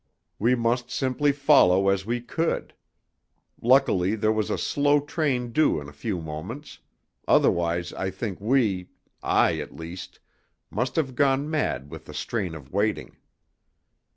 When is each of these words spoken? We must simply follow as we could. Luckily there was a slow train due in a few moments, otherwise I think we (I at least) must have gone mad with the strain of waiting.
We 0.39 0.55
must 0.55 0.89
simply 0.89 1.31
follow 1.31 1.89
as 1.89 2.07
we 2.07 2.21
could. 2.21 2.73
Luckily 3.61 4.15
there 4.15 4.31
was 4.31 4.49
a 4.49 4.57
slow 4.57 4.99
train 4.99 5.51
due 5.51 5.79
in 5.79 5.87
a 5.87 5.93
few 5.93 6.19
moments, 6.19 6.79
otherwise 7.27 7.93
I 7.93 8.09
think 8.09 8.41
we 8.41 8.87
(I 9.21 9.59
at 9.59 9.75
least) 9.75 10.19
must 10.71 10.95
have 10.95 11.13
gone 11.13 11.47
mad 11.51 11.91
with 11.91 12.05
the 12.05 12.15
strain 12.15 12.55
of 12.55 12.71
waiting. 12.73 13.17